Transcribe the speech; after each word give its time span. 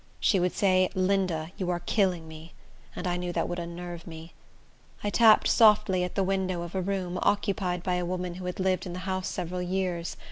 She 0.19 0.39
would 0.39 0.53
say, 0.53 0.89
"Linda, 0.95 1.51
you 1.57 1.69
are 1.69 1.79
killing 1.79 2.27
me;" 2.27 2.53
and 2.95 3.05
I 3.05 3.17
knew 3.17 3.31
that 3.33 3.47
would 3.47 3.59
unnerve 3.59 4.07
me. 4.07 4.33
I 5.03 5.11
tapped 5.11 5.47
softly 5.47 6.03
at 6.03 6.15
the 6.15 6.23
window 6.23 6.63
of 6.63 6.73
a 6.73 6.81
room, 6.81 7.19
occupied 7.21 7.83
by 7.83 7.97
a 7.97 8.03
woman, 8.05 8.33
who 8.41 8.45
had 8.45 8.59
lived 8.59 8.87
in 8.87 8.93
the 8.93 8.97
house 9.05 9.27
several 9.27 9.61
years. 9.61 10.17